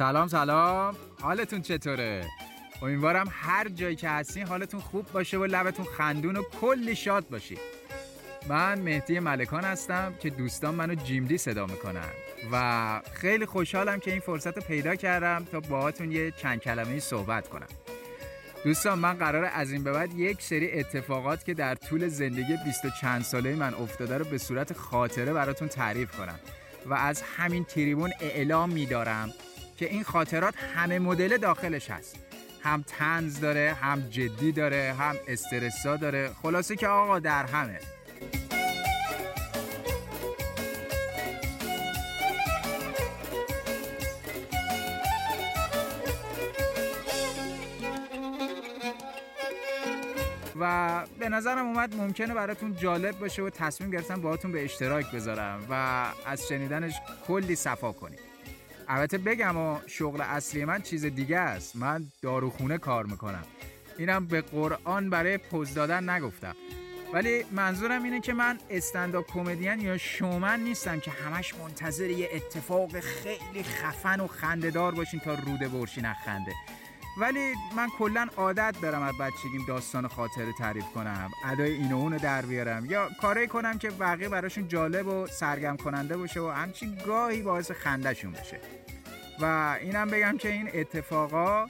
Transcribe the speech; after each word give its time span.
سلام 0.00 0.28
سلام. 0.28 0.96
حالتون 1.22 1.62
چطوره؟ 1.62 2.24
امیدوارم 2.82 3.28
هر 3.30 3.68
جایی 3.68 3.96
که 3.96 4.08
هستین 4.08 4.46
حالتون 4.46 4.80
خوب 4.80 5.12
باشه 5.12 5.38
و 5.38 5.44
لبتون 5.44 5.84
خندون 5.84 6.36
و 6.36 6.42
کلی 6.60 6.96
شاد 6.96 7.28
باشی 7.28 7.58
من 8.48 8.78
مهدی 8.78 9.18
ملکان 9.18 9.64
هستم 9.64 10.14
که 10.20 10.30
دوستان 10.30 10.74
منو 10.74 10.94
جیمدی 10.94 11.38
صدا 11.38 11.66
می‌کنن 11.66 12.08
و 12.52 13.00
خیلی 13.12 13.46
خوشحالم 13.46 14.00
که 14.00 14.10
این 14.10 14.20
فرصت 14.20 14.56
رو 14.56 14.62
پیدا 14.62 14.94
کردم 14.94 15.46
تا 15.52 15.60
باهاتون 15.60 16.12
یه 16.12 16.30
چند 16.30 16.60
کلمه 16.60 16.98
صحبت 16.98 17.48
کنم. 17.48 17.68
دوستان 18.64 18.98
من 18.98 19.14
قرار 19.14 19.50
از 19.54 19.72
این 19.72 19.84
به 19.84 19.92
بعد 19.92 20.18
یک 20.18 20.42
سری 20.42 20.72
اتفاقات 20.72 21.44
که 21.44 21.54
در 21.54 21.74
طول 21.74 22.08
زندگی 22.08 22.56
بیست 22.64 22.84
و 22.84 22.90
چند 23.00 23.22
ساله 23.22 23.54
من 23.54 23.74
افتاده 23.74 24.18
رو 24.18 24.24
به 24.24 24.38
صورت 24.38 24.72
خاطره 24.72 25.32
براتون 25.32 25.68
تعریف 25.68 26.16
کنم 26.16 26.38
و 26.86 26.94
از 26.94 27.22
همین 27.22 27.64
تریبون 27.64 28.12
اعلام 28.20 28.70
میدارم. 28.70 29.32
که 29.80 29.86
این 29.86 30.02
خاطرات 30.02 30.54
همه 30.74 30.98
مدل 30.98 31.36
داخلش 31.36 31.90
هست. 31.90 32.16
هم 32.62 32.84
تنز 32.86 33.40
داره 33.40 33.76
هم 33.82 34.00
جدی 34.00 34.52
داره 34.52 34.94
هم 34.98 35.16
استرسا 35.28 35.96
داره. 35.96 36.30
خلاصه 36.42 36.76
که 36.76 36.88
آقا 36.88 37.18
در 37.18 37.46
همه. 37.46 37.80
و 50.60 51.04
به 51.18 51.28
نظرم 51.28 51.66
اومد 51.66 51.94
ممکنه 51.94 52.34
براتون 52.34 52.76
جالب 52.76 53.18
باشه 53.18 53.42
و 53.42 53.50
تصمیم 53.50 53.90
گرفتم 53.90 54.20
باهاتون 54.20 54.52
به 54.52 54.64
اشتراک 54.64 55.10
بذارم 55.12 55.66
و 55.70 56.06
از 56.26 56.48
شنیدنش 56.48 56.94
کلی 57.26 57.56
صفا 57.56 57.92
کنیم. 57.92 58.29
البته 58.92 59.18
بگم 59.18 59.56
و 59.56 59.78
شغل 59.86 60.20
اصلی 60.20 60.64
من 60.64 60.82
چیز 60.82 61.04
دیگه 61.04 61.38
است. 61.38 61.76
من 61.76 62.04
داروخونه 62.22 62.78
کار 62.78 63.06
می‌کنم. 63.06 63.44
اینم 63.98 64.26
به 64.26 64.40
قرآن 64.40 65.10
برای 65.10 65.38
پوز 65.38 65.74
دادن 65.74 66.10
نگفتم. 66.10 66.54
ولی 67.12 67.44
منظورم 67.52 68.02
اینه 68.02 68.20
که 68.20 68.32
من 68.32 68.58
استنداپ 68.70 69.26
کمدین 69.32 69.80
یا 69.80 69.98
شومن 69.98 70.60
نیستم 70.60 71.00
که 71.00 71.10
همش 71.10 71.54
منتظر 71.54 72.10
یه 72.10 72.28
اتفاق 72.32 73.00
خیلی 73.00 73.62
خفن 73.62 74.20
و 74.20 74.26
خندهدار 74.26 74.94
باشین 74.94 75.20
تا 75.20 75.34
روده 75.34 75.68
برشین 75.68 76.12
خنده 76.12 76.52
ولی 77.18 77.54
من 77.76 77.88
کلا 77.98 78.26
عادت 78.36 78.74
دارم 78.82 79.02
از 79.02 79.18
بچگیم 79.18 79.64
داستان 79.68 80.08
خاطره 80.08 80.52
تعریف 80.52 80.84
کنم. 80.84 81.30
ادای 81.44 81.72
این 81.72 81.92
و 81.92 81.96
اونو 81.96 82.18
در 82.18 82.42
بیارم. 82.42 82.86
یا 82.86 83.08
کاری 83.20 83.46
کنم 83.46 83.78
که 83.78 83.90
بقیه 83.90 84.28
براشون 84.28 84.68
جالب 84.68 85.06
و 85.06 85.26
سرگرم 85.26 85.76
کننده 85.76 86.16
باشه 86.16 86.40
و 86.40 86.48
همچین 86.48 86.98
گاهی 87.06 87.42
باعث 87.42 87.70
خندهشون 87.70 88.32
بشه 88.32 88.60
و 89.40 89.76
اینم 89.80 90.08
بگم 90.08 90.38
که 90.38 90.48
این 90.48 90.70
اتفاقا 90.74 91.66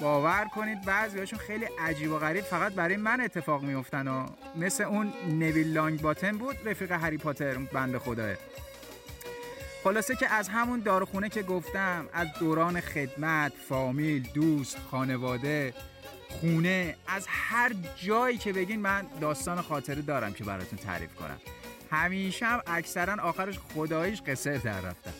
باور 0.00 0.44
کنید 0.54 0.84
بعضیاشون 0.84 1.38
خیلی 1.38 1.64
عجیب 1.64 2.12
و 2.12 2.18
غریب 2.18 2.44
فقط 2.44 2.72
برای 2.72 2.96
من 2.96 3.20
اتفاق 3.20 3.62
میفتن 3.62 4.08
و 4.08 4.26
مثل 4.56 4.84
اون 4.84 5.12
نویل 5.28 5.72
لانگ 5.72 6.00
باتن 6.00 6.38
بود 6.38 6.56
رفیق 6.64 6.92
هری 6.92 7.18
پاتر 7.18 7.54
بنده 7.54 7.98
خداه. 7.98 8.34
خلاصه 9.84 10.16
که 10.16 10.32
از 10.32 10.48
همون 10.48 10.80
داروخونه 10.80 11.28
که 11.28 11.42
گفتم 11.42 12.08
از 12.12 12.28
دوران 12.40 12.80
خدمت 12.80 13.52
فامیل 13.68 14.28
دوست 14.34 14.78
خانواده 14.90 15.74
خونه 16.28 16.96
از 17.06 17.26
هر 17.28 17.72
جایی 17.96 18.38
که 18.38 18.52
بگین 18.52 18.80
من 18.80 19.06
داستان 19.20 19.62
خاطره 19.62 20.02
دارم 20.02 20.32
که 20.32 20.44
براتون 20.44 20.78
تعریف 20.78 21.14
کنم. 21.14 21.40
همیشه 21.90 22.46
هم 22.46 22.60
اکثرا 22.66 23.22
آخرش 23.22 23.58
خداییش 23.58 24.22
قصه 24.22 24.58
در 24.58 24.80
رفتم 24.80 25.12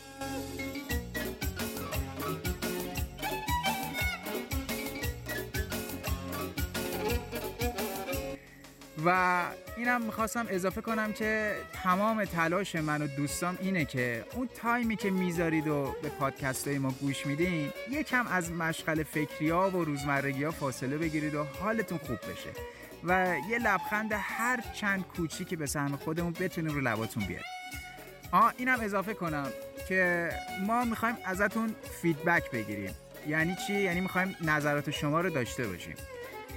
و 9.04 9.42
اینم 9.76 10.02
می‌خواستم 10.02 10.46
اضافه 10.48 10.80
کنم 10.80 11.12
که 11.12 11.56
تمام 11.82 12.24
تلاش 12.24 12.76
من 12.76 13.02
و 13.02 13.06
دوستام 13.06 13.58
اینه 13.60 13.84
که 13.84 14.24
اون 14.34 14.48
تایمی 14.62 14.96
که 14.96 15.10
می‌ذارید 15.10 15.68
و 15.68 15.94
به 16.02 16.08
پادکست 16.08 16.68
های 16.68 16.78
ما 16.78 16.90
گوش 16.90 17.26
میدین 17.26 17.70
یکم 17.90 18.26
از 18.26 18.52
مشغل 18.52 19.02
فکری 19.02 19.50
ها 19.50 19.70
و 19.70 19.84
روزمرگی 19.84 20.44
ها 20.44 20.50
فاصله 20.50 20.98
بگیرید 20.98 21.34
و 21.34 21.44
حالتون 21.44 21.98
خوب 21.98 22.18
بشه. 22.18 22.50
و 23.04 23.34
یه 23.50 23.58
لبخند 23.58 24.10
هر 24.12 24.60
چند 24.74 25.04
کوچی 25.16 25.44
که 25.44 25.56
به 25.56 25.66
سهم 25.66 25.96
خودمون 25.96 26.32
بتونیم 26.32 26.74
رو 26.74 26.80
لباتون 26.80 27.24
بیاد 27.24 27.44
آه 28.32 28.54
اینم 28.56 28.80
اضافه 28.80 29.14
کنم 29.14 29.48
که 29.88 30.30
ما 30.66 30.84
می‌خوایم 30.84 31.16
ازتون 31.24 31.74
فیدبک 32.02 32.50
بگیریم. 32.50 32.94
یعنی 33.28 33.56
چی؟ 33.66 33.80
یعنی 33.80 34.00
می‌خوایم 34.00 34.36
نظرات 34.40 34.90
شما 34.90 35.20
رو 35.20 35.30
داشته 35.30 35.68
باشیم. 35.68 35.94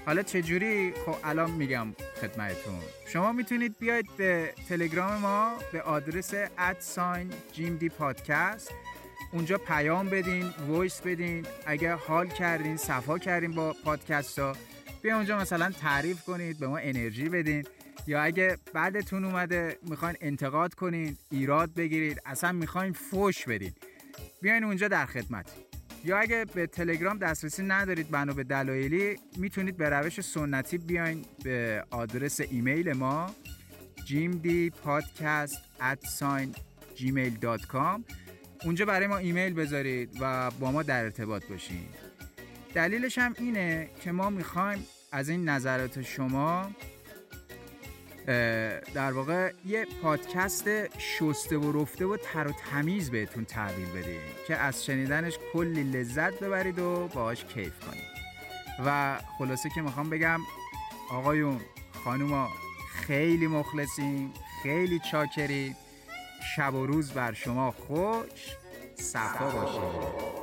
حالا 0.05 0.21
چجوری؟ 0.21 0.93
خب 1.05 1.15
الان 1.23 1.51
میگم. 1.51 1.87
خدمتتون. 2.21 2.79
شما 3.07 3.31
می‌تونید 3.31 3.79
بیاید 3.79 4.05
به 4.17 4.53
تلگرام 4.69 5.13
ما 5.21 5.57
به 5.71 5.81
آدرس 5.81 6.33
at 6.57 6.83
sign 6.83 7.33
جیم 7.53 7.77
دی 7.77 7.89
پادکست 7.89 8.71
اونجا 9.31 9.57
پیام 9.57 10.09
بدین 10.09 10.51
وایس 10.67 11.01
بدین. 11.01 11.45
اگر 11.65 11.95
حال 11.95 12.27
کردین 12.27 12.77
صفا 12.77 13.17
کردین 13.17 13.51
با 13.51 13.75
پادکست 13.85 14.39
ها 14.39 14.53
بیا 15.01 15.15
اونجا 15.15 15.37
مثلا 15.37 15.71
تعریف 15.71 16.21
کنید 16.23 16.59
به 16.59 16.67
ما 16.67 16.77
انرژی 16.77 17.29
بدین. 17.29 17.63
یا 18.07 18.21
اگه 18.21 18.57
بدتون 18.73 19.25
اومده 19.25 19.77
می‌خواین 19.89 20.15
انتقاد 20.21 20.73
کنین 20.73 21.17
ایراد 21.31 21.73
بگیرید 21.73 22.21
اصلا 22.25 22.51
می‌خواین 22.51 22.93
فوش 22.93 23.45
بدین. 23.45 23.73
بیاین 24.41 24.63
اونجا 24.63 24.87
در 24.87 25.05
خدمت. 25.05 25.64
یا 26.05 26.17
اگه 26.17 26.45
به 26.45 26.67
تلگرام 26.67 27.17
دسترسی 27.17 27.63
ندارید 27.63 28.09
بنا 28.11 28.33
به 28.33 28.43
دلایلی 28.43 29.19
می‌تونید 29.37 29.77
به 29.77 29.89
روش 29.89 30.21
سنتی 30.21 30.77
بیاین 30.77 31.25
به 31.43 31.85
آدرس 31.89 32.39
ایمیل 32.39 32.93
ما 32.93 33.35
gmail.com 36.95 38.01
اونجا 38.65 38.85
برای 38.85 39.07
ما 39.07 39.17
ایمیل 39.17 39.53
بذارید 39.53 40.17
و 40.21 40.51
با 40.51 40.71
ما 40.71 40.83
در 40.83 41.03
ارتباط 41.03 41.45
باشین. 41.45 41.85
دلیلش 42.73 43.17
هم 43.17 43.33
اینه 43.39 43.89
که 44.01 44.11
ما 44.11 44.29
می‌خوایم 44.29 44.85
از 45.11 45.29
این 45.29 45.49
نظرات 45.49 46.01
شما 46.01 46.71
در 48.93 49.11
واقع 49.11 49.51
یه 49.65 49.87
پادکست 50.01 50.97
شسته 50.99 51.57
و 51.57 51.81
رفته 51.81 52.05
و 52.05 52.17
تر 52.17 52.47
و 52.47 52.51
تمیز 52.51 53.11
بهتون 53.11 53.45
تحویل 53.45 53.89
بدیم 53.89 54.21
که 54.47 54.55
از 54.55 54.85
شنیدنش 54.85 55.37
کلی 55.53 55.83
لذت 55.83 56.39
ببرید 56.39 56.79
و 56.79 57.07
باهاش 57.07 57.45
کیف 57.45 57.79
کنید. 57.79 58.15
و 58.85 59.19
خلاصه 59.37 59.69
که 59.75 59.81
می‌خوام 59.81 60.09
بگم 60.09 60.39
آقایون 61.11 61.59
خانوما 62.03 62.49
خیلی 62.93 63.47
مخلصیم 63.47 64.33
خیلی 64.63 64.99
چاکرید 65.11 65.75
شب 66.55 66.73
و 66.73 66.85
روز 66.85 67.11
بر 67.11 67.33
شما 67.33 67.71
خوش 67.71 68.55
صفا 68.95 69.49
باشه 69.49 70.34